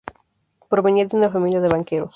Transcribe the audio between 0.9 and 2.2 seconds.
de una familia de banqueros.